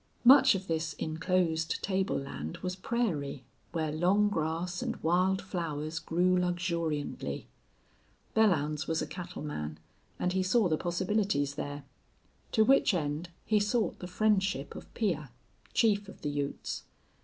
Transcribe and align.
Much 0.25 0.55
of 0.55 0.65
this 0.65 0.93
inclosed 0.93 1.83
table 1.83 2.17
land 2.17 2.57
was 2.63 2.75
prairie, 2.75 3.43
where 3.71 3.91
long 3.91 4.29
grass 4.29 4.81
and 4.81 4.95
wild 5.03 5.43
flowers 5.43 5.99
grew 5.99 6.35
luxuriantly. 6.35 7.45
Belllounds 8.35 8.87
was 8.87 9.03
a 9.03 9.05
cattleman, 9.05 9.77
and 10.17 10.33
he 10.33 10.41
saw 10.41 10.67
the 10.67 10.75
possibilities 10.75 11.53
there. 11.53 11.83
To 12.53 12.63
which 12.65 12.95
end 12.95 13.29
he 13.45 13.59
sought 13.59 13.99
the 13.99 14.07
friendship 14.07 14.73
of 14.75 14.91
Piah, 14.95 15.29
chief 15.71 16.09
of 16.09 16.23
the 16.23 16.29
Utes. 16.31 16.81